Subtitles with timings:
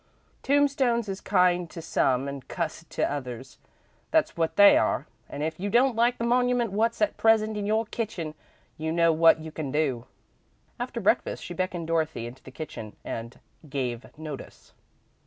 [0.41, 3.59] Tombstones is kind to some and cussed to others,
[4.09, 7.67] that's wot they are, and if you don't like the monument wot's at present in
[7.67, 8.33] your kitchen,
[8.79, 10.07] you know wot you can do."
[10.79, 14.73] After breakfast, she beckoned Dorothy into the kitchen, and "gave notice."